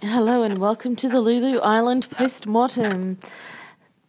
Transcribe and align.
Hello 0.00 0.44
and 0.44 0.58
welcome 0.58 0.94
to 0.94 1.08
the 1.08 1.20
Lulu 1.20 1.58
Island 1.58 2.08
post-mortem. 2.08 3.18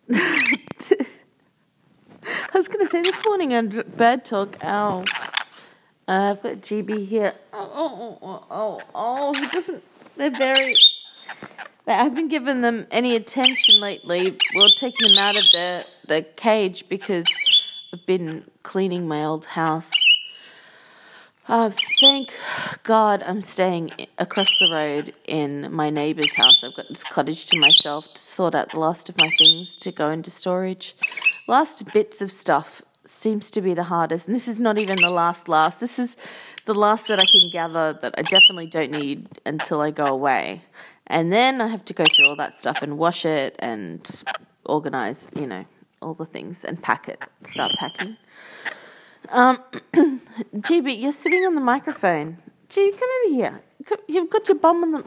I 0.14 1.08
was 2.54 2.68
going 2.68 2.86
to 2.86 2.92
say 2.92 3.02
this 3.02 3.26
morning 3.26 3.56
on 3.56 3.84
Bird 3.98 4.24
Talk, 4.24 4.64
ow. 4.64 5.04
Uh, 6.08 6.36
I've 6.36 6.44
got 6.44 6.58
GB 6.58 7.08
here. 7.08 7.34
Oh, 7.52 8.20
oh, 8.22 8.46
oh, 8.52 8.82
oh, 8.94 9.34
oh, 9.34 9.82
they're 10.16 10.30
very, 10.30 10.76
I 11.88 11.94
haven't 11.94 12.28
given 12.28 12.62
them 12.62 12.86
any 12.92 13.16
attention 13.16 13.82
lately. 13.82 14.38
We're 14.54 14.68
taking 14.80 15.12
them 15.12 15.18
out 15.18 15.38
of 15.38 15.44
the, 15.54 15.86
the 16.06 16.22
cage 16.22 16.88
because 16.88 17.26
I've 17.92 18.06
been 18.06 18.46
cleaning 18.62 19.08
my 19.08 19.26
old 19.26 19.46
house. 19.46 19.90
Uh, 21.50 21.72
thank 22.00 22.32
God 22.84 23.24
I'm 23.26 23.42
staying 23.42 23.90
across 24.20 24.60
the 24.60 24.70
road 24.72 25.16
in 25.26 25.74
my 25.74 25.90
neighbour's 25.90 26.36
house. 26.36 26.64
I've 26.64 26.76
got 26.76 26.88
this 26.90 27.04
cottage 27.04 27.48
to 27.48 27.60
myself 27.60 28.14
to 28.14 28.22
sort 28.22 28.54
out 28.54 28.70
the 28.70 28.78
last 28.78 29.10
of 29.10 29.18
my 29.18 29.28
things 29.36 29.76
to 29.78 29.92
go 29.92 30.12
into 30.12 30.30
storage. 30.30 30.96
Last 31.48 31.92
bits 31.92 32.22
of 32.22 32.30
stuff 32.30 32.84
seems 33.04 33.50
to 33.50 33.62
be 33.62 33.74
the 33.74 33.86
hardest, 33.86 34.28
and 34.28 34.36
this 34.36 34.48
is 34.48 34.60
not 34.60 34.78
even 34.78 34.98
the 34.98 35.10
last 35.10 35.50
last. 35.50 35.80
This 35.80 35.98
is 35.98 36.18
the 36.66 36.76
last 36.76 37.08
that 37.08 37.18
I 37.18 37.26
can 37.26 37.50
gather 37.52 37.94
that 38.00 38.14
I 38.16 38.22
definitely 38.22 38.68
don't 38.68 38.92
need 38.92 39.28
until 39.44 39.82
I 39.82 39.90
go 39.90 40.06
away. 40.06 40.62
And 41.08 41.34
then 41.34 41.62
I 41.62 41.68
have 41.70 41.84
to 41.86 41.94
go 41.96 42.04
through 42.04 42.28
all 42.28 42.36
that 42.36 42.60
stuff 42.60 42.84
and 42.84 43.00
wash 43.00 43.26
it 43.26 43.56
and 43.58 44.08
organize, 44.66 45.28
you 45.36 45.48
know, 45.48 45.66
all 46.00 46.14
the 46.14 46.28
things 46.28 46.64
and 46.64 46.80
pack 46.80 47.10
it, 47.10 47.24
start 47.44 47.72
packing. 47.80 48.18
Um, 49.28 49.60
GB, 50.56 51.02
you're 51.02 51.12
sitting 51.12 51.46
on 51.46 51.56
the 51.56 51.62
microphone. 51.62 52.38
Gee, 52.70 52.92
come 52.92 53.10
over 53.26 53.36
here. 53.36 53.62
You've 54.08 54.30
got 54.30 54.48
your 54.48 54.58
bum 54.58 54.84
on 54.84 54.92
the. 54.92 55.04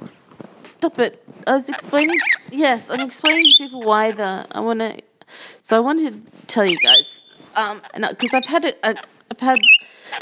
Stop 0.65 0.98
it. 0.98 1.25
I 1.47 1.55
was 1.55 1.69
explaining. 1.69 2.19
Yes, 2.51 2.91
I'm 2.91 3.01
explaining 3.01 3.45
to 3.45 3.65
people 3.65 3.83
why 3.83 4.12
the. 4.12 4.46
I 4.52 4.60
want 4.60 4.80
to. 4.80 5.01
So 5.63 5.77
I 5.77 5.80
wanted 5.80 6.13
to 6.13 6.46
tell 6.46 6.66
you 6.66 6.77
guys. 6.85 7.24
Um, 7.54 7.82
because 7.95 8.35
I've 8.35 8.46
had 8.46 8.65
it. 8.65 8.79
I've 8.82 9.41
had 9.41 9.59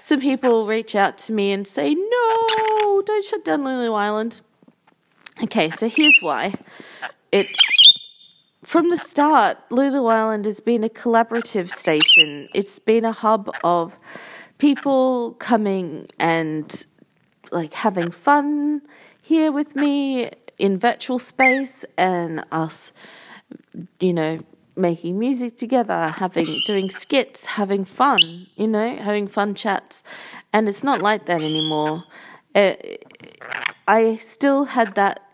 some 0.03 0.21
people 0.21 0.67
reach 0.67 0.95
out 0.95 1.19
to 1.19 1.33
me 1.33 1.53
and 1.53 1.67
say, 1.67 1.95
no, 1.95 3.03
don't 3.05 3.25
shut 3.25 3.45
down 3.45 3.65
Lulu 3.65 3.93
Island. 3.93 4.41
Okay, 5.43 5.71
so 5.71 5.89
here's 5.89 6.19
why. 6.21 6.55
It's 7.33 7.55
from 8.63 8.91
the 8.91 8.97
start, 8.97 9.59
Lulu 9.71 10.07
Island 10.07 10.45
has 10.45 10.61
been 10.61 10.85
a 10.85 10.89
collaborative 10.89 11.69
station. 11.71 12.49
It's 12.55 12.79
been 12.79 13.05
a 13.05 13.13
hub 13.13 13.51
of 13.65 13.95
people 14.59 15.33
coming 15.35 16.09
and 16.19 16.87
like 17.51 17.73
having 17.73 18.11
fun 18.11 18.83
here 19.23 19.51
with 19.51 19.75
me 19.75 20.31
in 20.59 20.79
virtual 20.79 21.19
space 21.19 21.85
and 21.97 22.45
us, 22.53 22.93
you 23.99 24.13
know, 24.13 24.39
making 24.77 25.19
music 25.19 25.57
together, 25.57 26.15
having 26.19 26.47
doing 26.67 26.91
skits, 26.91 27.47
having 27.47 27.85
fun, 27.85 28.19
you 28.57 28.69
know, 28.69 28.97
having 28.97 29.27
fun 29.27 29.55
chats. 29.55 30.03
And 30.53 30.69
it's 30.69 30.85
not 30.85 31.01
like 31.01 31.27
that 31.27 31.41
anymore. 31.41 32.05
It, 32.55 33.09
I 33.89 34.17
still 34.19 34.65
had 34.65 34.95
that 34.97 35.30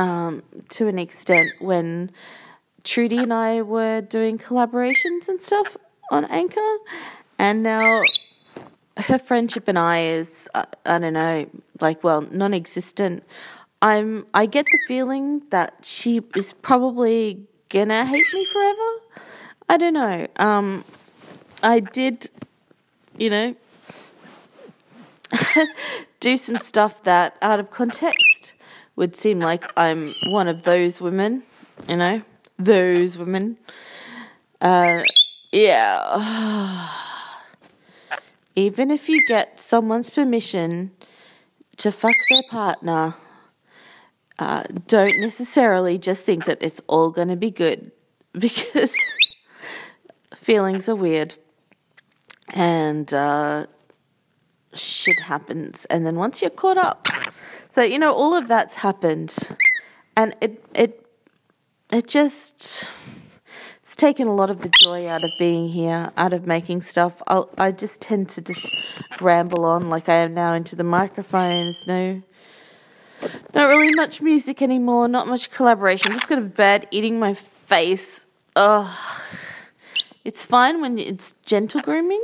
um, 0.00 0.42
to 0.70 0.88
an 0.88 0.98
extent 0.98 1.52
when 1.60 2.10
Trudy 2.84 3.18
and 3.18 3.34
I 3.34 3.60
were 3.60 4.00
doing 4.00 4.38
collaborations 4.38 5.28
and 5.28 5.42
stuff 5.42 5.76
on 6.10 6.24
Anchor, 6.24 6.76
and 7.38 7.62
now 7.62 8.02
her 8.96 9.18
friendship 9.18 9.68
and 9.68 9.78
I 9.78 10.04
is 10.04 10.48
I, 10.54 10.64
I 10.86 10.98
don't 10.98 11.12
know, 11.12 11.50
like 11.80 12.02
well, 12.02 12.22
non-existent. 12.22 13.24
I'm 13.82 14.26
I 14.32 14.46
get 14.46 14.64
the 14.64 14.78
feeling 14.88 15.42
that 15.50 15.74
she 15.82 16.22
is 16.34 16.54
probably 16.54 17.46
gonna 17.68 18.06
hate 18.06 18.26
me 18.32 18.46
forever. 18.52 19.24
I 19.68 19.76
don't 19.76 19.94
know. 19.94 20.26
Um, 20.36 20.84
I 21.62 21.80
did, 21.80 22.30
you 23.18 23.28
know, 23.28 23.54
do 26.20 26.38
some 26.38 26.56
stuff 26.56 27.02
that 27.02 27.36
out 27.42 27.60
of 27.60 27.70
context 27.70 28.29
would 28.96 29.16
seem 29.16 29.40
like 29.40 29.70
I'm 29.76 30.12
one 30.30 30.48
of 30.48 30.64
those 30.64 31.00
women, 31.00 31.42
you 31.88 31.96
know, 31.96 32.22
those 32.58 33.16
women. 33.16 33.56
Uh, 34.60 35.02
yeah. 35.52 36.88
Even 38.56 38.90
if 38.90 39.08
you 39.08 39.24
get 39.28 39.58
someone's 39.60 40.10
permission 40.10 40.90
to 41.78 41.90
fuck 41.90 42.14
their 42.28 42.42
partner, 42.50 43.14
uh, 44.38 44.64
don't 44.86 45.20
necessarily 45.20 45.98
just 45.98 46.24
think 46.24 46.44
that 46.44 46.58
it's 46.60 46.80
all 46.86 47.10
going 47.10 47.28
to 47.28 47.36
be 47.36 47.50
good 47.50 47.92
because 48.32 48.94
feelings 50.34 50.88
are 50.88 50.96
weird 50.96 51.34
and 52.48 53.12
uh, 53.14 53.66
shit 54.74 55.20
happens. 55.24 55.84
And 55.86 56.04
then 56.04 56.16
once 56.16 56.42
you're 56.42 56.50
caught 56.50 56.78
up, 56.78 57.06
so 57.72 57.82
you 57.82 57.98
know, 57.98 58.12
all 58.12 58.34
of 58.34 58.48
that's 58.48 58.76
happened, 58.76 59.34
and 60.16 60.34
it 60.40 60.64
it 60.74 61.06
it 61.92 62.06
just 62.06 62.88
it's 63.80 63.96
taken 63.96 64.28
a 64.28 64.34
lot 64.34 64.50
of 64.50 64.60
the 64.60 64.68
joy 64.68 65.08
out 65.08 65.22
of 65.24 65.30
being 65.38 65.68
here, 65.68 66.12
out 66.16 66.32
of 66.32 66.46
making 66.46 66.82
stuff. 66.82 67.22
I 67.26 67.42
I 67.58 67.72
just 67.72 68.00
tend 68.00 68.28
to 68.30 68.40
just 68.40 68.66
ramble 69.20 69.64
on 69.64 69.90
like 69.90 70.08
I 70.08 70.16
am 70.16 70.34
now 70.34 70.54
into 70.54 70.76
the 70.76 70.84
microphones. 70.84 71.86
No, 71.86 72.22
not 73.54 73.68
really 73.68 73.94
much 73.94 74.20
music 74.20 74.62
anymore. 74.62 75.08
Not 75.08 75.28
much 75.28 75.50
collaboration. 75.50 76.12
I'm 76.12 76.18
just 76.18 76.28
got 76.28 76.38
a 76.38 76.42
bed 76.42 76.86
eating 76.90 77.18
my 77.18 77.34
face. 77.34 78.26
Ugh. 78.56 78.96
It's 80.24 80.44
fine 80.44 80.80
when 80.80 80.98
it's 80.98 81.34
gentle 81.44 81.80
grooming. 81.80 82.22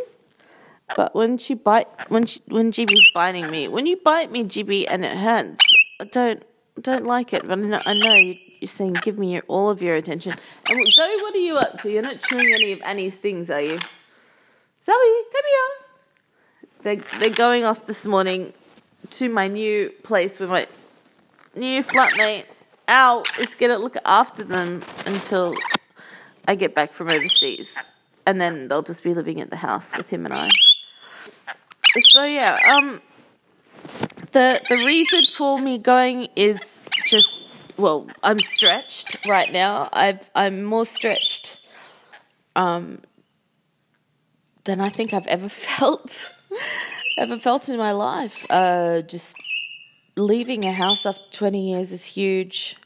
But 0.94 1.14
when 1.14 1.38
she 1.38 1.54
bite, 1.54 1.88
when 2.10 2.26
she, 2.26 2.40
when 2.46 2.70
GB's 2.70 3.10
biting 3.12 3.50
me, 3.50 3.66
when 3.68 3.86
you 3.86 3.96
bite 3.96 4.30
me, 4.30 4.44
GB, 4.44 4.86
and 4.88 5.04
it 5.04 5.16
hurts, 5.16 5.60
I 6.00 6.04
don't 6.04 6.44
don't 6.80 7.04
like 7.04 7.32
it. 7.32 7.44
But 7.46 7.58
I 7.58 7.62
know, 7.62 7.80
I 7.84 7.94
know 7.94 8.34
you're 8.60 8.68
saying 8.68 8.94
give 9.02 9.18
me 9.18 9.34
your, 9.34 9.42
all 9.48 9.70
of 9.70 9.82
your 9.82 9.96
attention. 9.96 10.32
And 10.68 10.86
Zoe, 10.92 11.16
what 11.22 11.34
are 11.34 11.38
you 11.38 11.56
up 11.56 11.80
to? 11.80 11.90
You're 11.90 12.02
not 12.02 12.22
chewing 12.22 12.52
any 12.54 12.72
of 12.72 12.82
Annie's 12.82 13.16
things, 13.16 13.50
are 13.50 13.60
you? 13.60 13.78
Zoe, 14.84 15.22
come 15.32 15.44
here. 15.48 15.70
They're 16.82 17.18
they're 17.18 17.30
going 17.30 17.64
off 17.64 17.86
this 17.86 18.04
morning 18.04 18.52
to 19.10 19.28
my 19.28 19.48
new 19.48 19.90
place 20.04 20.38
with 20.38 20.50
my 20.50 20.68
new 21.56 21.82
flatmate. 21.82 22.44
Al 22.86 23.24
is 23.40 23.56
gonna 23.56 23.78
look 23.78 23.96
after 24.04 24.44
them 24.44 24.82
until 25.04 25.52
I 26.46 26.54
get 26.54 26.76
back 26.76 26.92
from 26.92 27.10
overseas, 27.10 27.74
and 28.24 28.40
then 28.40 28.68
they'll 28.68 28.82
just 28.82 29.02
be 29.02 29.14
living 29.14 29.40
at 29.40 29.50
the 29.50 29.56
house 29.56 29.96
with 29.96 30.06
him 30.08 30.24
and 30.24 30.32
I 30.32 30.48
so 32.02 32.24
yeah, 32.24 32.56
um, 32.76 33.00
the 34.32 34.60
the 34.68 34.76
reason 34.86 35.22
for 35.36 35.58
me 35.58 35.78
going 35.78 36.28
is 36.36 36.84
just 37.06 37.38
well, 37.76 38.08
I'm 38.22 38.38
stretched 38.38 39.26
right 39.26 39.52
now. 39.52 39.88
I've 39.92 40.30
I'm 40.34 40.64
more 40.64 40.86
stretched, 40.86 41.60
um, 42.54 43.00
than 44.64 44.80
I 44.80 44.88
think 44.88 45.12
I've 45.12 45.26
ever 45.26 45.48
felt, 45.68 46.32
ever 47.18 47.38
felt 47.38 47.68
in 47.68 47.78
my 47.78 47.92
life. 47.92 48.46
Uh, 48.50 49.02
just 49.02 49.36
leaving 50.16 50.64
a 50.64 50.72
house 50.72 51.06
after 51.06 51.30
20 51.32 51.72
years 51.72 51.92
is 51.92 52.04
huge. 52.04 52.76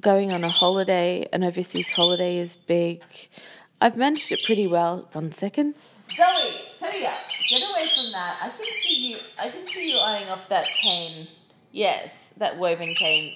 Going 0.00 0.32
on 0.32 0.42
a 0.44 0.48
holiday, 0.48 1.28
an 1.30 1.44
overseas 1.44 1.92
holiday, 1.92 2.38
is 2.38 2.56
big. 2.56 3.02
I've 3.82 3.98
managed 3.98 4.32
it 4.32 4.40
pretty 4.46 4.66
well. 4.66 5.08
One 5.12 5.30
second. 5.30 5.74
Zoe, 6.14 6.54
hurry 6.80 7.06
up. 7.06 7.14
Get 7.48 7.62
away 7.62 7.86
from 7.86 8.12
that. 8.12 8.38
I 8.42 8.50
can 8.50 8.64
see 8.64 9.10
you. 9.10 9.16
I 9.38 9.48
can 9.48 9.66
see 9.66 9.92
you 9.92 9.98
eyeing 9.98 10.28
off 10.28 10.46
that 10.48 10.66
cane. 10.66 11.28
Yes, 11.72 12.30
that 12.38 12.58
woven 12.58 12.88
cane 12.98 13.32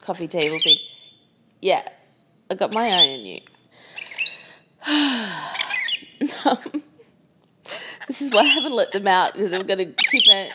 coffee 0.00 0.28
table 0.28 0.58
thing. 0.58 0.76
Yeah, 1.60 1.82
I 2.50 2.54
got 2.54 2.74
my 2.74 2.88
eye 2.88 2.92
on 2.92 3.26
you. 3.26 3.40
this 8.08 8.22
is 8.22 8.30
why 8.30 8.40
I 8.40 8.44
haven't 8.44 8.76
let 8.76 8.92
them 8.92 9.06
out 9.06 9.34
because 9.34 9.52
I'm 9.52 9.66
to 9.66 9.86
keep 9.86 10.22
a, 10.32 10.50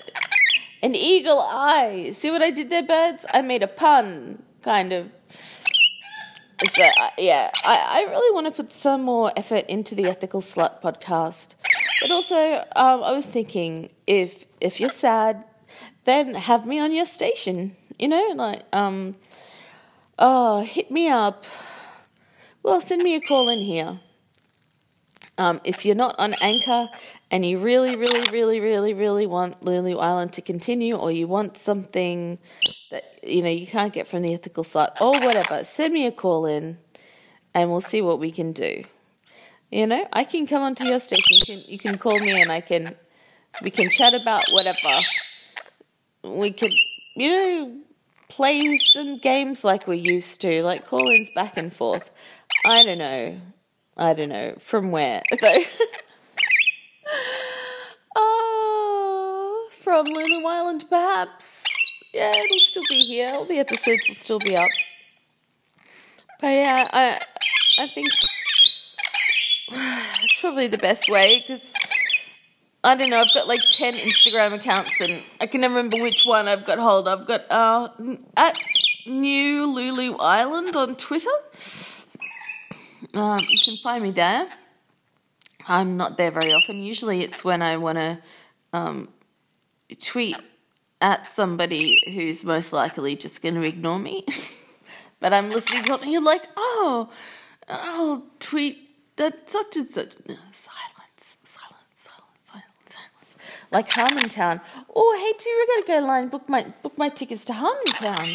an 0.84 0.96
eagle 0.96 1.40
eye. 1.40 2.12
See 2.14 2.32
what 2.32 2.42
I 2.42 2.52
did 2.52 2.70
there, 2.70 2.84
birds? 2.84 3.26
I 3.34 3.42
made 3.42 3.64
a 3.64 3.68
pun, 3.68 4.42
kind 4.62 4.94
of. 4.94 5.10
So, 6.74 6.88
yeah, 7.18 7.52
I, 7.66 8.06
I 8.06 8.10
really 8.10 8.34
want 8.34 8.48
to 8.48 8.52
put 8.52 8.72
some 8.72 9.04
more 9.04 9.30
effort 9.36 9.66
into 9.68 9.94
the 9.94 10.06
Ethical 10.06 10.42
Slut 10.42 10.82
podcast. 10.82 11.55
But 12.06 12.14
also, 12.14 12.58
um, 12.76 13.04
I 13.04 13.14
was 13.14 13.26
thinking 13.26 13.90
if 14.06 14.46
if 14.62 14.80
you're 14.80 14.92
sad, 14.92 15.44
then 16.04 16.36
have 16.36 16.68
me 16.68 16.78
on 16.80 16.92
your 16.92 17.08
station. 17.08 17.76
You 17.98 18.10
know, 18.10 18.34
like 18.36 18.62
um, 18.72 19.16
oh, 20.20 20.62
hit 20.62 20.92
me 20.92 21.10
up. 21.10 21.46
Well, 22.62 22.80
send 22.80 23.02
me 23.02 23.16
a 23.16 23.22
call 23.22 23.50
in 23.50 23.58
here. 23.58 24.00
Um, 25.40 25.60
if 25.64 25.84
you're 25.84 25.96
not 25.96 26.14
on 26.20 26.36
Anchor 26.44 26.90
and 27.32 27.44
you 27.44 27.58
really, 27.58 27.96
really, 27.96 28.30
really, 28.30 28.60
really, 28.60 28.94
really 28.94 29.26
want 29.26 29.64
Lulu 29.64 29.98
Island 29.98 30.32
to 30.34 30.44
continue, 30.44 30.96
or 30.96 31.12
you 31.12 31.26
want 31.26 31.58
something 31.58 32.38
that 32.92 33.04
you 33.24 33.42
know 33.42 33.50
you 33.50 33.66
can't 33.66 33.94
get 33.94 34.08
from 34.08 34.22
the 34.22 34.32
ethical 34.36 34.64
site, 34.64 35.02
or 35.02 35.20
whatever, 35.22 35.66
send 35.66 35.92
me 35.92 36.06
a 36.06 36.12
call 36.12 36.46
in, 36.46 36.78
and 37.56 37.72
we'll 37.72 37.82
see 37.82 38.04
what 38.04 38.20
we 38.20 38.30
can 38.30 38.52
do. 38.52 38.84
You 39.72 39.88
know, 39.88 40.08
I 40.14 40.24
can 40.24 40.48
come 40.48 40.64
onto 40.64 40.86
your 40.86 41.00
station. 41.00 41.38
You 41.38 41.46
can, 41.46 41.72
you 41.72 41.80
can 41.80 41.98
call 41.98 42.20
me, 42.20 42.40
and 42.42 42.52
I 42.52 42.62
can 42.62 42.96
we 43.62 43.72
can 43.72 43.90
chat 43.90 44.14
about 44.14 44.44
whatever. 44.52 44.78
We 46.24 46.52
could, 46.52 46.72
you 47.16 47.30
know, 47.30 47.78
play 48.28 48.78
some 48.78 49.20
games 49.20 49.64
like 49.64 49.88
we 49.88 49.98
used 49.98 50.42
to, 50.42 50.64
like 50.64 50.88
call 50.88 51.08
ins 51.10 51.30
back 51.34 51.58
and 51.58 51.74
forth. 51.74 52.12
I 52.66 52.84
don't 52.84 52.98
know. 52.98 53.40
I 53.98 54.14
don't 54.14 54.30
know. 54.30 54.56
From 54.60 54.92
where? 54.92 55.24
Though. 55.42 55.64
oh, 58.16 59.70
from 59.72 60.06
Lulu 60.06 60.48
Island, 60.48 60.86
perhaps. 60.90 61.64
Yeah, 62.14 62.30
it'll 62.30 62.60
still 62.60 62.84
be 62.90 63.06
here. 63.06 63.32
All 63.34 63.46
the 63.46 63.60
episodes 63.60 64.08
will 64.08 64.16
still 64.16 64.40
be 64.40 64.56
up. 64.56 64.70
But 66.42 66.48
yeah, 66.48 66.90
I, 66.92 67.20
I 67.80 67.88
think 67.88 68.08
it's 69.72 70.40
probably 70.42 70.68
the 70.68 70.78
best 70.78 71.10
way 71.10 71.42
because 71.42 71.74
I 72.84 72.96
don't 72.96 73.10
know. 73.10 73.20
I've 73.20 73.34
got 73.34 73.48
like 73.48 73.62
ten 73.72 73.94
Instagram 73.94 74.54
accounts, 74.54 75.02
and 75.02 75.22
I 75.42 75.48
can 75.48 75.62
never 75.62 75.76
remember 75.76 76.02
which 76.02 76.24
one 76.26 76.48
I've 76.48 76.66
got 76.66 76.78
hold 76.78 77.08
of. 77.08 77.22
I've 77.22 77.28
got 77.28 77.42
uh, 77.50 77.90
at 78.38 78.60
New 79.08 79.66
Lulu 79.66 80.18
Island 80.20 80.76
on 80.76 80.96
Twitter. 80.96 81.30
Um, 83.14 83.40
you 83.40 83.60
can 83.66 83.78
find 83.78 84.04
me 84.04 84.12
there. 84.12 84.48
I'm 85.68 85.98
not 85.98 86.18
there 86.18 86.32
very 86.32 86.52
often. 86.52 86.78
Usually, 86.78 87.24
it's 87.24 87.44
when 87.44 87.62
I 87.62 87.78
want 87.78 87.98
to 87.98 88.20
um, 88.72 89.10
tweet 90.00 90.38
at 91.02 91.28
somebody 91.28 91.98
who's 92.14 92.44
most 92.44 92.72
likely 92.72 93.16
just 93.16 93.42
going 93.42 93.56
to 93.56 93.64
ignore 93.64 94.00
me. 94.00 94.26
but 95.20 95.34
I'm 95.34 95.50
listening 95.50 95.84
to 95.84 95.90
something 95.90 96.16
and 96.16 96.26
like, 96.26 96.44
oh, 96.56 97.10
I'll 97.68 98.26
tweet 98.40 98.85
that 99.18 99.50
such 99.50 99.78
and 99.78 99.90
such 99.90 100.14
No, 100.28 100.36
silence, 100.52 101.38
silence, 101.44 101.94
silence, 101.94 102.42
silence, 102.44 102.86
silence. 102.86 103.36
like 103.72 103.90
Harmontown. 103.90 104.62
Oh, 104.96 105.16
hey, 105.18 105.38
do 105.42 105.50
you 105.50 105.68
gotta 105.76 106.02
go 106.02 106.08
line 106.08 106.28
book 106.30 106.48
my 106.50 106.64
book 106.84 106.98
my 106.98 107.10
tickets 107.10 107.46
to 107.46 107.54
Harmontown? 107.54 108.28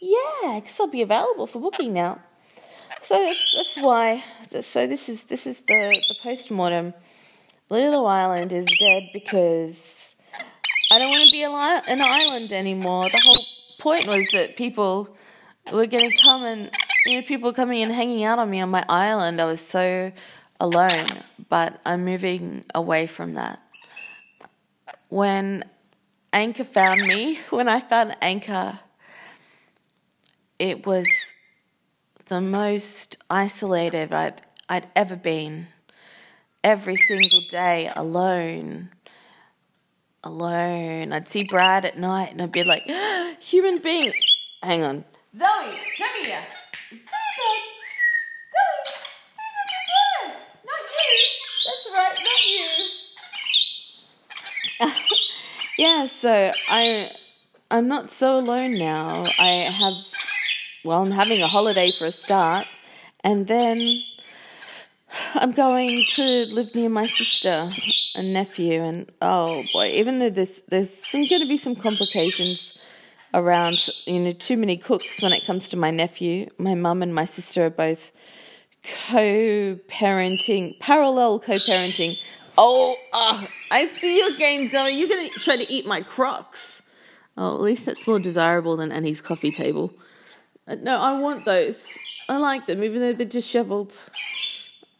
Yeah, 0.00 0.60
because 0.60 0.78
I'll 0.80 0.86
be 0.86 1.02
available 1.02 1.46
for 1.46 1.60
booking 1.60 1.92
now. 1.92 2.20
So 3.02 3.18
that's, 3.18 3.78
why. 3.80 4.24
So 4.60 4.86
this 4.86 5.08
is 5.08 5.24
this 5.24 5.46
is 5.46 5.60
the 5.60 5.90
the 6.08 6.14
post 6.22 6.50
mortem. 6.50 6.94
Lulu 7.70 8.04
Island 8.04 8.52
is 8.52 8.66
dead 8.66 9.02
because 9.12 10.14
I 10.92 10.98
don't 10.98 11.10
want 11.10 11.24
to 11.24 11.30
be 11.30 11.44
an 11.44 12.00
island 12.02 12.52
anymore. 12.52 13.04
The 13.04 13.22
whole 13.24 13.44
point 13.78 14.06
was 14.06 14.28
that 14.32 14.56
people 14.56 15.16
were 15.72 15.86
going 15.86 16.10
to 16.10 16.16
come 16.24 16.44
and 16.44 16.70
you 17.06 17.20
know 17.20 17.22
people 17.22 17.52
coming 17.52 17.82
and 17.82 17.92
hanging 17.92 18.24
out 18.24 18.38
on 18.38 18.50
me 18.50 18.60
on 18.60 18.70
my 18.70 18.84
island. 18.88 19.40
I 19.40 19.44
was 19.44 19.60
so 19.60 20.12
alone, 20.58 21.06
but 21.48 21.80
I'm 21.84 22.04
moving 22.04 22.64
away 22.74 23.06
from 23.06 23.34
that 23.34 23.60
when 25.10 25.64
Anchor 26.32 26.64
found 26.64 27.02
me, 27.02 27.40
when 27.50 27.68
I 27.68 27.80
found 27.80 28.16
Anchor, 28.22 28.78
it 30.58 30.86
was 30.86 31.06
the 32.26 32.40
most 32.40 33.22
isolated 33.28 34.14
I've, 34.14 34.38
I'd 34.68 34.86
ever 34.96 35.16
been. 35.16 35.66
Every 36.62 36.96
single 36.96 37.40
day, 37.50 37.90
alone. 37.96 38.90
Alone. 40.22 41.12
I'd 41.12 41.26
see 41.26 41.44
Brad 41.44 41.84
at 41.84 41.98
night 41.98 42.32
and 42.32 42.42
I'd 42.42 42.52
be 42.52 42.62
like, 42.62 42.82
human 43.40 43.78
being. 43.78 44.12
Hang 44.62 44.82
on. 44.82 45.04
Zoe, 45.34 45.46
come 45.96 46.24
here. 46.24 46.44
Zoe, 46.90 46.98
Zoe, 48.52 48.84
this 48.84 49.54
is 49.56 50.32
Not 50.66 50.82
you. 50.92 51.16
That's 51.64 51.88
right, 51.94 52.18
not 52.18 52.46
you. 52.46 53.00
Yeah, 55.80 56.04
so 56.04 56.50
I 56.68 57.10
I'm 57.70 57.88
not 57.88 58.10
so 58.10 58.36
alone 58.36 58.78
now. 58.78 59.24
I 59.38 59.66
have 59.80 59.94
well, 60.84 61.02
I'm 61.02 61.10
having 61.10 61.40
a 61.40 61.46
holiday 61.46 61.90
for 61.90 62.04
a 62.04 62.12
start, 62.12 62.66
and 63.24 63.46
then 63.46 63.80
I'm 65.34 65.52
going 65.52 66.02
to 66.16 66.46
live 66.52 66.74
near 66.74 66.90
my 66.90 67.04
sister 67.04 67.70
and 68.14 68.34
nephew, 68.34 68.82
and 68.82 69.10
oh 69.22 69.64
boy, 69.72 69.92
even 69.94 70.18
though 70.18 70.28
there's 70.28 70.60
there's 70.68 70.92
some 70.92 71.26
going 71.26 71.40
to 71.40 71.48
be 71.48 71.56
some 71.56 71.74
complications 71.74 72.76
around, 73.32 73.78
you 74.06 74.20
know, 74.20 74.32
too 74.32 74.58
many 74.58 74.76
cooks 74.76 75.22
when 75.22 75.32
it 75.32 75.46
comes 75.46 75.70
to 75.70 75.78
my 75.78 75.90
nephew. 75.90 76.50
My 76.58 76.74
mum 76.74 77.02
and 77.02 77.14
my 77.14 77.24
sister 77.24 77.64
are 77.64 77.70
both 77.70 78.12
co-parenting, 78.82 80.78
parallel 80.78 81.38
co-parenting 81.38 82.20
Oh, 82.62 82.94
uh, 83.14 83.46
I 83.70 83.86
see 83.86 84.18
your 84.18 84.36
game, 84.36 84.68
Zoe. 84.68 84.98
You're 84.98 85.08
going 85.08 85.28
to 85.28 85.40
try 85.40 85.56
to 85.56 85.72
eat 85.72 85.86
my 85.86 86.02
crocs. 86.02 86.82
Oh, 87.36 87.54
at 87.54 87.60
least 87.60 87.86
that's 87.86 88.06
more 88.06 88.18
desirable 88.18 88.76
than 88.76 88.90
Annie's 88.90 89.20
coffee 89.20 89.50
table. 89.50 89.94
Uh, 90.66 90.76
no, 90.76 91.00
I 91.00 91.18
want 91.18 91.44
those. 91.44 91.86
I 92.28 92.36
like 92.36 92.66
them, 92.66 92.82
even 92.82 93.00
though 93.00 93.12
they're 93.12 93.26
disheveled. 93.26 93.94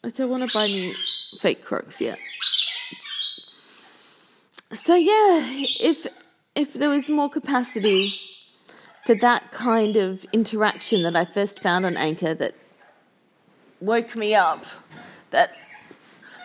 I 0.05 0.09
don't 0.09 0.31
want 0.31 0.49
to 0.49 0.57
buy 0.57 0.67
new 0.67 0.93
fake 1.39 1.65
crocs 1.65 2.01
yet. 2.01 2.19
So 4.73 4.95
yeah, 4.95 5.45
if 5.81 6.07
if 6.55 6.75
there 6.75 6.89
was 6.89 7.11
more 7.11 7.29
capacity 7.29 8.13
for 9.05 9.15
that 9.17 9.51
kind 9.51 9.97
of 9.97 10.25
interaction 10.33 11.03
that 11.03 11.17
I 11.17 11.25
first 11.25 11.61
found 11.61 11.85
on 11.85 11.97
Anchor 11.97 12.35
that 12.35 12.55
woke 13.81 14.17
me 14.17 14.35
up, 14.35 14.65
that 15.31 15.57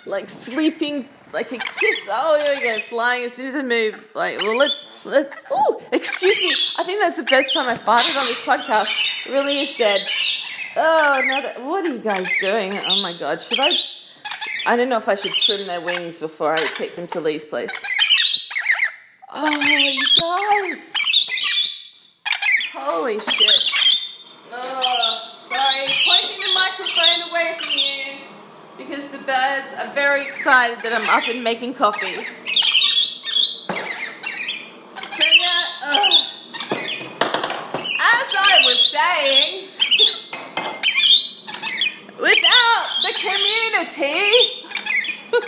like 0.06 0.30
sleeping 0.30 1.07
like 1.35 1.51
a 1.51 1.57
kiss. 1.57 2.07
Oh, 2.09 2.39
here 2.41 2.55
we 2.55 2.63
go, 2.63 2.79
flying 2.79 3.25
as 3.25 3.33
soon 3.33 3.47
as 3.47 3.55
I 3.57 3.61
move. 3.61 4.03
Like, 4.15 4.41
well, 4.41 4.57
let's 4.57 5.05
let's. 5.05 5.35
Oh, 5.51 5.81
excuse 5.91 6.41
me. 6.41 6.81
I 6.81 6.85
think 6.85 7.01
that's 7.01 7.17
the 7.17 7.27
first 7.27 7.53
time 7.53 7.67
I 7.67 7.75
farted 7.75 8.17
on 8.17 8.25
this 8.25 8.45
podcast. 8.45 9.27
It 9.27 9.33
really 9.33 9.59
is 9.59 9.75
dead. 9.75 10.01
Oh 10.77 11.21
no! 11.27 11.41
That, 11.41 11.61
what 11.63 11.85
are 11.85 11.93
you 11.93 11.99
guys 11.99 12.31
doing? 12.39 12.71
Oh 12.73 13.01
my 13.03 13.13
god! 13.19 13.41
Should 13.41 13.59
I? 13.59 13.71
I 14.67 14.77
don't 14.77 14.89
know 14.89 14.97
if 14.97 15.07
I 15.07 15.15
should 15.15 15.31
trim 15.31 15.67
their 15.67 15.81
wings 15.81 16.19
before 16.19 16.53
I 16.53 16.57
take 16.57 16.95
them 16.95 17.07
to 17.07 17.19
Lee's 17.19 17.45
place. 17.45 17.71
Oh, 19.31 19.45
you 19.45 20.01
guys! 20.21 20.93
Holy 22.73 23.19
shit! 23.19 24.49
Oh, 24.53 25.41
sorry, 25.51 25.86
pointing 26.07 26.39
the 26.39 26.51
microphone 26.55 27.29
away 27.29 27.55
from 27.60 27.69
you 27.69 28.25
because 28.77 29.10
the 29.12 29.17
birds 29.20 29.74
are 29.77 29.88
very 29.94 30.27
excited 30.27 30.79
that 30.82 30.94
I'm 30.94 31.10
up 31.10 31.27
and 31.34 31.41
making 31.44 31.74
coffee. 31.75 32.22
So 34.98 35.24
yeah, 35.24 35.65
as 38.01 38.36
I 38.38 38.60
was 38.65 38.91
saying, 38.91 39.67
without 42.20 42.88
the 43.01 43.13
community, 43.24 44.22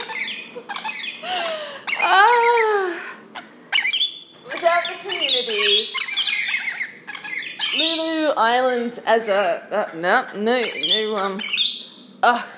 uh, 2.01 2.99
without 4.45 4.83
the 4.87 4.95
community, 5.01 5.91
Lulu 7.77 8.31
Island 8.37 8.99
as 9.05 9.27
a 9.27 9.67
uh, 9.71 9.89
no 9.95 10.25
no 10.35 10.61
no 10.61 11.17
um. 11.17 11.37
Uh, 12.23 12.41
I 12.41 12.56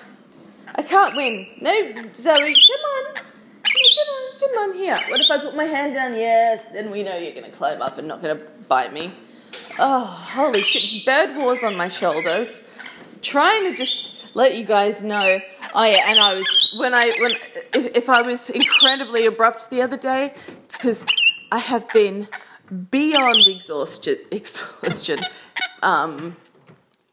can't 0.90 1.16
win. 1.16 1.46
No, 1.62 1.72
Zoe, 2.14 2.34
come 2.34 2.84
on. 2.96 3.14
Come 3.16 4.10
on, 4.16 4.40
come 4.40 4.70
on 4.70 4.74
here. 4.76 4.96
What 4.96 5.22
if 5.22 5.30
I 5.30 5.38
put 5.38 5.56
my 5.56 5.66
hand 5.66 5.94
down? 5.94 6.16
Yes, 6.16 6.66
then 6.74 6.90
we 6.90 7.04
know 7.04 7.16
you're 7.16 7.34
going 7.34 7.46
to 7.46 7.52
climb 7.52 7.82
up 7.82 8.00
and 8.00 8.08
not 8.08 8.22
going 8.22 8.38
to 8.38 8.44
bite 8.68 8.92
me. 8.92 9.12
Oh, 9.78 10.04
holy 10.04 10.60
shit. 10.60 11.06
Bird 11.06 11.38
wars 11.38 11.64
on 11.64 11.78
my 11.78 11.88
shoulders. 11.88 12.64
Trying 13.22 13.70
to 13.70 13.76
just 13.76 14.36
let 14.36 14.58
you 14.58 14.66
guys 14.66 15.04
know. 15.04 15.40
Oh 15.76 15.84
yeah, 15.84 16.10
and 16.10 16.20
I 16.20 16.34
was 16.34 16.76
when 16.80 16.96
I 16.96 17.12
when 17.22 17.32
if, 17.76 17.98
if 17.98 18.10
I 18.10 18.24
was 18.24 18.50
incredibly 18.50 19.26
abrupt 19.28 19.70
the 19.70 19.82
other 19.84 19.98
day, 19.98 20.34
it's 20.66 20.78
because 20.78 21.06
I 21.52 21.60
have 21.60 21.88
been 21.90 22.28
beyond 22.90 23.44
exhaustion, 23.46 24.18
exhaustion, 24.32 25.20
um, 25.84 26.38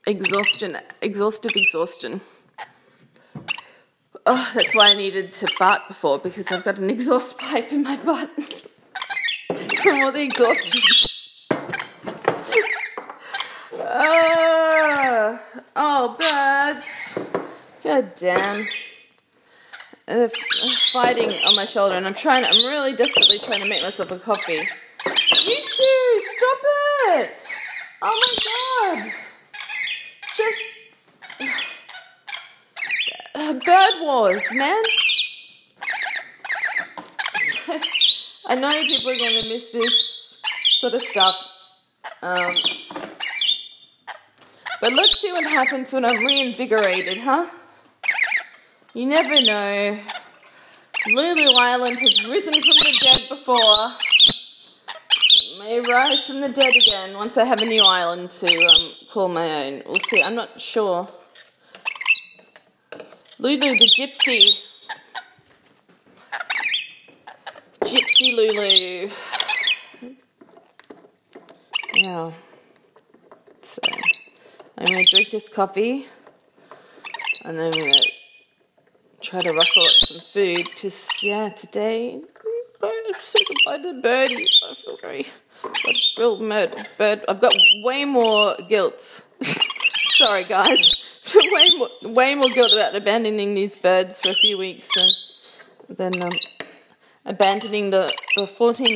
exhaustion, 0.07 0.79
exhaustive 1.03 1.53
exhaustion. 1.55 2.23
Oh, 4.29 4.51
that's 4.55 4.75
why 4.75 4.91
I 4.91 4.95
needed 4.97 5.33
to 5.35 5.47
fart 5.47 5.83
before 5.87 6.19
because 6.19 6.51
I've 6.51 6.65
got 6.65 6.79
an 6.79 6.91
exhaust 6.91 7.39
pipe 7.39 7.73
in 7.73 7.85
my 7.85 7.97
butt 7.97 8.29
from 9.83 10.01
all 10.01 10.11
the 10.11 10.23
exhaustion. 10.23 11.09
oh, 13.73 15.41
oh, 15.77 16.17
birds. 16.19 17.19
God 17.85 18.15
damn. 18.17 18.65
Uh, 20.09 20.29
fighting 20.93 21.31
on 21.47 21.55
my 21.55 21.65
shoulder, 21.65 21.95
and 21.95 22.05
I'm 22.05 22.15
trying. 22.15 22.45
I'm 22.45 22.67
really 22.67 22.95
desperately 22.95 23.39
trying 23.39 23.63
to 23.63 23.69
make 23.69 23.83
myself 23.85 24.11
a 24.11 24.19
coffee. 24.19 24.55
You 24.55 25.57
two, 25.65 26.21
stop 26.37 26.59
it! 27.19 27.47
Oh 28.03 28.21
my 28.91 28.99
god! 28.99 29.13
Just 30.37 30.63
uh, 33.35 33.36
bird 33.55 33.93
wars, 34.01 34.43
man. 34.53 34.83
I 38.49 38.55
know 38.55 38.69
people 38.69 39.11
are 39.11 39.19
going 39.19 39.41
to 39.41 39.49
miss 39.49 39.71
this 39.73 40.41
sort 40.81 40.95
of 40.95 41.03
stuff. 41.03 41.35
Um, 42.23 42.55
but 44.81 44.93
let's 44.93 45.21
see 45.21 45.33
what 45.33 45.45
happens 45.45 45.93
when 45.93 46.05
I'm 46.05 46.25
reinvigorated, 46.25 47.19
huh? 47.19 47.47
You 48.95 49.07
never 49.07 49.43
know. 49.43 49.99
Lulu 51.09 51.59
Island 51.59 51.99
has 51.99 52.29
risen 52.29 52.53
from 52.53 52.63
the 52.63 52.99
dead 53.03 53.29
before. 53.29 53.93
May 55.59 55.81
rise 55.81 56.25
from 56.27 56.41
the 56.41 56.49
dead 56.49 56.73
again 56.77 57.17
once 57.17 57.37
I 57.37 57.45
have 57.45 57.61
a 57.63 57.67
new 57.67 57.85
island 57.85 58.31
to 58.31 58.47
um, 58.47 58.91
call 59.11 59.29
my 59.29 59.65
own. 59.65 59.83
We'll 59.87 59.97
see. 59.97 60.23
I'm 60.23 60.35
not 60.35 60.61
sure. 60.61 61.09
Lulu 63.39 63.59
the 63.59 63.91
gypsy. 63.95 64.49
Gypsy 67.83 68.35
Lulu. 68.35 69.11
Yeah. 71.95 72.33
So, 73.61 73.83
I'm 74.79 74.87
going 74.87 75.05
to 75.05 75.13
drink 75.13 75.31
this 75.31 75.51
coffee 75.51 76.07
and 77.45 77.59
then 77.59 77.67
I'm 77.67 77.73
going 77.73 77.93
to 77.93 78.11
try 79.21 79.41
to 79.41 79.53
rustle 79.53 79.83
up 79.83 79.89
some 79.91 80.21
food 80.21 80.65
because, 80.65 81.07
yeah, 81.23 81.51
today 81.51 82.15
I'm 82.15 82.23
goodbye 82.81 83.77
to 83.77 83.93
the 83.93 84.01
birdies. 84.03 84.63
I 84.71 84.75
feel 84.75 84.97
very, 84.97 85.27
real 86.17 86.39
mad, 86.39 86.89
bird. 86.97 87.23
I've 87.29 87.41
got 87.43 87.53
way 87.85 88.07
more 88.07 88.57
guilt. 88.67 89.27
Sorry, 89.43 90.45
guys. 90.45 91.03
way 91.35 91.67
more, 91.79 92.15
way 92.15 92.35
more 92.35 92.49
guilt 92.55 92.73
about 92.73 92.95
abandoning 92.95 93.55
these 93.55 93.77
birds 93.77 94.21
for 94.21 94.31
a 94.31 94.35
few 94.35 94.59
weeks 94.59 94.89
than, 95.89 96.13
than 96.13 96.23
um, 96.23 96.33
abandoning 97.25 97.91
the, 97.91 98.13
the 98.37 98.47
14, 98.47 98.87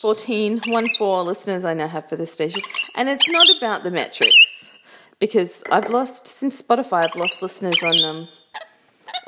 14, 0.00 0.60
1 0.66 0.86
4 0.98 1.22
listeners 1.22 1.64
I 1.64 1.74
now 1.74 1.88
have 1.88 2.08
for 2.08 2.16
this 2.16 2.32
station. 2.32 2.62
And 2.94 3.08
it's 3.08 3.28
not 3.28 3.46
about 3.58 3.82
the 3.84 3.90
metrics 3.90 4.70
because 5.18 5.64
I've 5.70 5.90
lost, 5.90 6.26
since 6.26 6.60
Spotify, 6.60 7.04
I've 7.04 7.16
lost 7.16 7.42
listeners 7.42 7.82
on 7.82 8.04
um, 8.04 8.28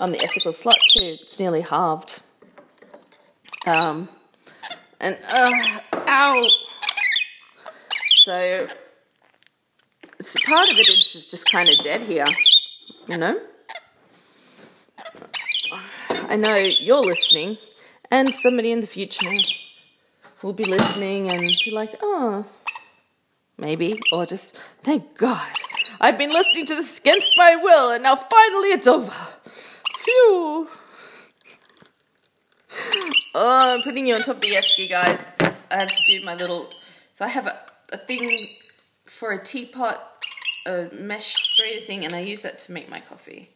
on 0.00 0.12
the 0.12 0.22
ethical 0.22 0.52
slut 0.52 0.78
too. 0.92 1.16
It's 1.22 1.38
nearly 1.38 1.60
halved. 1.60 2.22
Um, 3.66 4.08
and 4.98 5.16
uh, 5.30 5.50
ow. 5.94 6.46
So, 8.24 8.66
part 10.46 10.70
of 10.70 10.78
it 10.78 10.88
is 10.88 11.26
just 11.26 11.50
kind 11.50 11.68
of 11.68 11.76
dead 11.84 12.02
here, 12.02 12.26
you 13.10 13.18
know. 13.18 13.40
I 16.28 16.36
know 16.36 16.54
you're 16.54 17.02
listening, 17.02 17.58
and 18.10 18.28
somebody 18.28 18.70
in 18.70 18.80
the 18.80 18.86
future 18.86 19.28
will 20.42 20.52
be 20.52 20.62
listening 20.62 21.30
and 21.30 21.40
be 21.40 21.72
like, 21.72 21.96
oh, 22.02 22.46
maybe, 23.58 23.98
or 24.12 24.26
just, 24.26 24.56
thank 24.82 25.18
God, 25.18 25.50
I've 26.00 26.18
been 26.18 26.30
listening 26.30 26.66
to 26.66 26.76
this 26.76 27.00
against 27.00 27.32
my 27.36 27.56
will, 27.56 27.90
and 27.90 28.04
now 28.04 28.14
finally 28.14 28.68
it's 28.68 28.86
over. 28.86 29.12
Phew. 29.98 30.68
Oh, 33.34 33.74
I'm 33.74 33.82
putting 33.82 34.06
you 34.06 34.14
on 34.14 34.20
top 34.20 34.36
of 34.36 34.40
the 34.40 34.50
Esky, 34.50 34.88
guys, 34.88 35.18
I 35.68 35.80
have 35.80 35.88
to 35.88 36.02
do 36.18 36.24
my 36.24 36.36
little. 36.36 36.68
So 37.14 37.24
I 37.24 37.28
have 37.28 37.48
a, 37.48 37.58
a 37.92 37.96
thing 37.96 38.30
for 39.04 39.32
a 39.32 39.42
teapot, 39.42 40.00
a 40.66 40.88
mesh 40.92 41.34
strainer 41.34 41.80
thing, 41.80 42.04
and 42.04 42.14
I 42.14 42.20
use 42.20 42.42
that 42.42 42.58
to 42.60 42.72
make 42.72 42.88
my 42.88 43.00
coffee. 43.00 43.50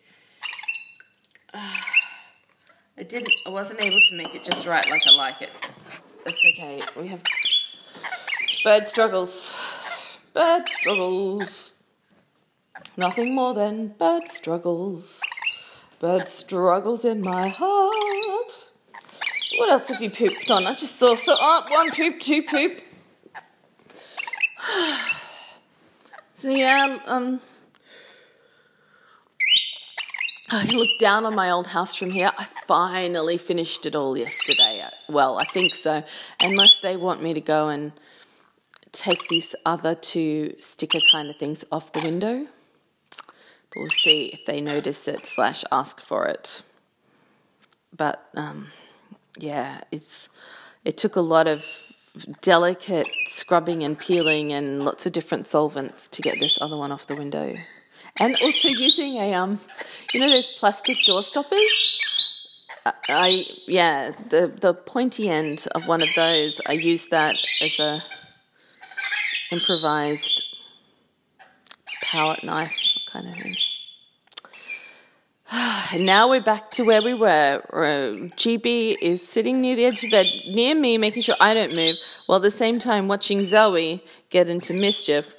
Uh, 1.53 1.59
I 2.99 3.03
didn't. 3.03 3.35
I 3.47 3.51
wasn't 3.51 3.83
able 3.83 3.99
to 4.11 4.17
make 4.17 4.35
it 4.35 4.45
just 4.45 4.67
right 4.67 4.89
like 4.89 5.03
I 5.07 5.17
like 5.17 5.43
it. 5.43 5.51
That's 6.25 6.47
okay. 6.55 6.81
We 6.97 7.09
have 7.09 7.23
bird 8.63 8.87
struggles. 8.87 9.53
Bird 10.33 10.69
struggles. 10.69 11.73
Nothing 12.97 13.35
more 13.35 13.53
than 13.53 13.89
bird 13.89 14.29
struggles. 14.29 15.21
Bird 15.99 16.29
struggles 16.29 17.05
in 17.05 17.23
my 17.23 17.49
heart. 17.49 18.69
What 19.59 19.71
else 19.71 19.89
have 19.89 20.03
you 20.03 20.11
pooped 20.11 20.51
on? 20.51 20.67
I 20.67 20.75
just 20.75 20.97
saw 20.97 21.15
so 21.17 21.35
oh, 21.39 21.65
one 21.69 21.91
poop, 21.91 22.21
two 22.21 22.43
poop. 22.43 22.81
so 26.45 26.51
yeah, 26.51 26.99
um 27.07 27.41
I 30.51 30.67
look 30.75 30.91
down 31.01 31.25
on 31.25 31.35
my 31.35 31.51
old 31.51 31.67
house 31.67 31.95
from 31.95 32.11
here. 32.11 32.31
I 32.37 32.45
finally 32.67 33.39
finished 33.39 33.87
it 33.87 33.95
all 33.95 34.15
yesterday. 34.15 34.87
Well, 35.09 35.39
I 35.39 35.45
think 35.45 35.75
so. 35.75 36.05
Unless 36.43 36.81
they 36.83 36.97
want 36.97 37.23
me 37.23 37.33
to 37.33 37.41
go 37.41 37.69
and 37.69 37.93
take 38.93 39.27
these 39.29 39.57
other 39.65 39.95
two 39.95 40.55
sticker 40.59 40.99
kind 41.11 41.31
of 41.31 41.37
things 41.37 41.65
off 41.73 41.95
the 41.95 42.03
window. 42.03 42.47
We'll 43.75 43.89
see 43.89 44.27
if 44.27 44.45
they 44.45 44.61
notice 44.61 45.09
it 45.09 45.25
slash 45.25 45.65
ask 45.73 46.03
for 46.03 46.27
it. 46.27 46.61
But 47.97 48.23
um, 48.37 48.67
yeah, 49.39 49.81
it's 49.91 50.29
it 50.85 50.99
took 50.99 51.17
a 51.17 51.23
lot 51.23 51.49
of 51.49 51.65
delicate 52.41 53.09
scrubbing 53.27 53.83
and 53.83 53.99
peeling 53.99 54.53
and 54.53 54.85
lots 54.85 55.07
of 55.07 55.13
different 55.13 55.47
solvents 55.47 56.09
to 56.09 56.23
get 56.23 56.39
this 56.39 56.61
other 56.61 56.77
one 56.77 56.93
off 56.93 57.07
the 57.07 57.17
window. 57.17 57.55
And 58.21 58.37
also 58.43 58.69
using 58.69 59.17
a 59.17 59.35
um, 59.35 59.59
you 60.13 60.21
know 60.21 60.31
those 60.31 60.53
plastic 60.59 60.97
door 61.07 61.23
stoppers. 61.23 62.01
I 63.09 63.45
yeah, 63.67 64.13
the 64.29 64.47
the 64.47 64.75
pointy 64.75 65.29
end 65.29 65.67
of 65.75 65.89
one 65.89 66.03
of 66.03 66.09
those. 66.15 66.61
I 66.69 66.73
used 66.73 67.11
that 67.11 67.35
as 67.35 67.81
a 67.81 68.01
improvised 69.51 70.43
palette 72.03 72.45
knife 72.45 72.79
kind 73.11 73.27
of 73.27 73.35
thing. 73.35 73.55
And 75.93 76.07
now 76.07 76.29
we're 76.29 76.41
back 76.41 76.73
to 76.73 76.83
where 76.83 77.01
we 77.03 77.15
were. 77.15 77.63
Um, 77.73 78.31
GB 78.31 78.97
is 79.01 79.27
sitting 79.27 79.61
near 79.61 79.77
the 79.77 79.85
edge 79.85 80.03
of 80.03 80.11
the 80.11 80.11
bed, 80.11 80.27
near 80.53 80.75
me, 80.75 80.99
making 80.99 81.23
sure 81.23 81.37
I 81.41 81.55
don't 81.55 81.75
move, 81.77 81.95
while 82.27 82.37
at 82.37 82.43
the 82.43 82.51
same 82.51 82.81
time 82.81 83.07
watching 83.07 83.45
Zoe 83.45 84.03
get 84.31 84.49
into 84.49 84.73
mischief. 84.73 85.33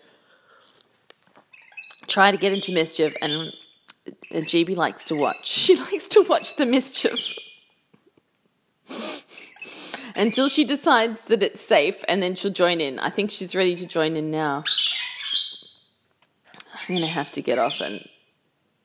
Try 2.08 2.32
to 2.32 2.38
get 2.38 2.54
into 2.54 2.72
mischief, 2.74 3.18
and 3.22 3.52
GB 4.32 4.78
likes 4.78 5.04
to 5.06 5.16
watch. 5.16 5.50
She 5.66 5.76
likes 5.76 6.08
to 6.10 6.22
watch 6.22 6.56
the 6.56 6.66
mischief. 6.66 7.20
Until 10.16 10.48
she 10.48 10.64
decides 10.64 11.22
that 11.24 11.44
it's 11.44 11.60
safe, 11.60 12.06
and 12.08 12.24
then 12.24 12.36
she'll 12.36 12.54
join 12.54 12.80
in. 12.80 13.00
I 13.00 13.10
think 13.10 13.32
she's 13.32 13.54
ready 13.56 13.76
to 13.76 13.86
join 13.86 14.16
in 14.16 14.32
now. 14.32 14.64
I'm 16.88 16.96
to 16.96 17.08
have 17.08 17.32
to 17.32 17.42
get 17.42 17.58
off 17.58 17.82
and 17.82 18.08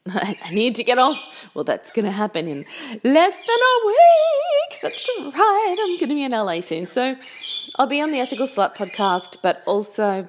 I 0.08 0.50
need 0.52 0.76
to 0.76 0.84
get 0.84 0.98
off. 0.98 1.18
Well, 1.54 1.64
that's 1.64 1.92
going 1.92 2.06
to 2.06 2.10
happen 2.10 2.48
in 2.48 2.64
less 3.04 3.36
than 3.36 3.58
a 3.58 3.86
week. 3.86 4.80
That's 4.82 5.10
right. 5.18 5.76
I'm 5.78 5.98
going 5.98 6.08
to 6.08 6.14
be 6.14 6.22
in 6.22 6.32
LA 6.32 6.60
soon. 6.60 6.86
So 6.86 7.16
I'll 7.78 7.86
be 7.86 8.00
on 8.00 8.10
the 8.10 8.18
Ethical 8.18 8.46
Slut 8.46 8.74
podcast, 8.74 9.36
but 9.42 9.62
also 9.66 10.28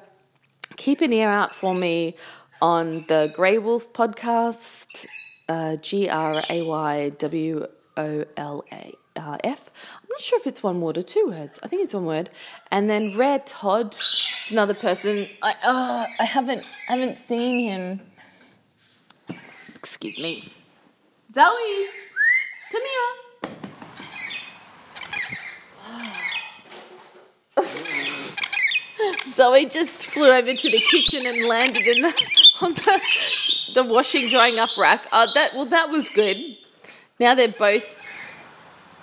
keep 0.75 0.99
an 0.99 1.13
ear 1.13 1.29
out 1.29 1.55
for 1.55 1.73
me 1.73 2.17
on 2.61 3.05
the 3.07 3.31
Grey 3.33 3.57
Wolf 3.57 3.93
podcast, 3.93 5.05
uh, 5.47 5.77
G 5.77 6.09
R 6.09 6.41
A 6.49 6.63
Y 6.63 7.09
W 7.09 7.67
O 7.95 8.25
L 8.35 8.65
A 8.73 8.93
R 9.15 9.39
F. 9.41 9.71
I'm 10.01 10.09
not 10.09 10.19
sure 10.19 10.37
if 10.37 10.47
it's 10.47 10.61
one 10.61 10.81
word 10.81 10.97
or 10.97 11.01
two 11.01 11.27
words. 11.27 11.59
I 11.63 11.67
think 11.69 11.83
it's 11.83 11.93
one 11.93 12.05
word. 12.05 12.29
And 12.71 12.89
then 12.89 13.17
Rare 13.17 13.39
Todd 13.39 13.95
another 14.51 14.73
person. 14.73 15.27
I 15.41 15.55
uh, 15.63 16.05
I 16.19 16.25
haven't 16.25 16.63
haven't 16.87 17.17
seen 17.17 17.69
him 17.69 18.01
Excuse 19.81 20.19
me. 20.19 20.53
Zoe, 21.33 21.87
come 22.71 22.81
here. 22.83 23.51
Zoe 29.29 29.65
just 29.65 30.05
flew 30.11 30.29
over 30.29 30.53
to 30.53 30.69
the 30.69 30.77
kitchen 30.77 31.25
and 31.25 31.47
landed 31.47 31.87
in 31.87 32.03
the, 32.03 32.09
on 32.61 32.75
the, 32.75 33.01
the 33.73 33.83
washing 33.83 34.29
drying 34.29 34.59
up 34.59 34.69
rack. 34.77 35.07
Uh, 35.11 35.25
that 35.33 35.55
well, 35.55 35.65
that 35.65 35.89
was 35.89 36.09
good. 36.09 36.37
Now 37.19 37.33
they're 37.33 37.47
both. 37.47 37.83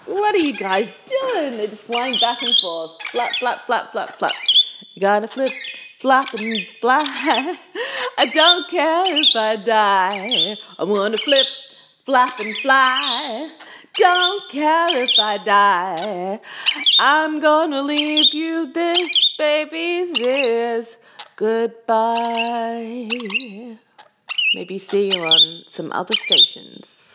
What 0.06 0.32
are 0.36 0.38
you 0.38 0.54
guys 0.56 0.96
doing? 1.06 1.56
They're 1.56 1.66
just 1.66 1.82
flying 1.82 2.20
back 2.20 2.40
and 2.40 2.54
forth. 2.54 3.02
Flap, 3.02 3.34
flap, 3.34 3.66
flap, 3.66 3.90
flap, 3.90 4.10
flap. 4.10 4.32
You 4.94 5.00
gotta 5.00 5.26
flip, 5.26 5.50
flap, 5.98 6.32
and 6.34 6.64
fly. 6.80 7.56
I 8.20 8.26
don't 8.26 8.68
care 8.68 9.04
if 9.06 9.36
I 9.36 9.54
die. 9.54 10.56
I'm 10.76 10.92
gonna 10.92 11.16
flip, 11.16 11.46
flap, 12.04 12.36
and 12.40 12.56
fly. 12.56 13.48
Don't 13.94 14.50
care 14.50 14.86
if 14.90 15.18
I 15.20 15.38
die. 15.38 16.40
I'm 16.98 17.38
gonna 17.38 17.80
leave 17.80 18.34
you 18.34 18.72
this, 18.72 19.36
baby's 19.38 20.18
is 20.18 20.96
goodbye. 21.36 23.08
Maybe 24.54 24.78
see 24.78 25.10
you 25.14 25.22
on 25.22 25.62
some 25.68 25.92
other 25.92 26.14
stations. 26.14 27.07